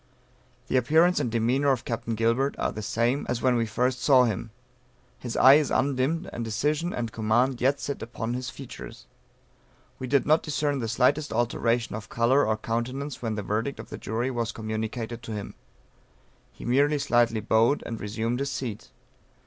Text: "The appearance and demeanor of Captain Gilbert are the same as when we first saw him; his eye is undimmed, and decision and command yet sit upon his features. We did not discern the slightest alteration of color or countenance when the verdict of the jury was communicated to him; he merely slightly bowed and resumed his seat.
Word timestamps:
"The 0.67 0.77
appearance 0.77 1.19
and 1.19 1.29
demeanor 1.29 1.71
of 1.71 1.85
Captain 1.85 2.15
Gilbert 2.15 2.55
are 2.57 2.71
the 2.71 2.81
same 2.81 3.23
as 3.29 3.43
when 3.43 3.55
we 3.55 3.67
first 3.67 4.01
saw 4.01 4.23
him; 4.23 4.49
his 5.19 5.37
eye 5.37 5.57
is 5.61 5.69
undimmed, 5.69 6.27
and 6.33 6.43
decision 6.43 6.91
and 6.91 7.11
command 7.11 7.61
yet 7.61 7.79
sit 7.79 8.01
upon 8.01 8.33
his 8.33 8.49
features. 8.49 9.05
We 9.99 10.07
did 10.07 10.25
not 10.25 10.41
discern 10.41 10.79
the 10.79 10.87
slightest 10.87 11.31
alteration 11.31 11.95
of 11.95 12.09
color 12.09 12.43
or 12.47 12.57
countenance 12.57 13.21
when 13.21 13.35
the 13.35 13.43
verdict 13.43 13.79
of 13.79 13.89
the 13.91 13.97
jury 13.99 14.31
was 14.31 14.51
communicated 14.51 15.21
to 15.21 15.33
him; 15.33 15.53
he 16.51 16.65
merely 16.65 16.97
slightly 16.97 17.39
bowed 17.39 17.83
and 17.85 18.01
resumed 18.01 18.39
his 18.39 18.49
seat. 18.49 18.89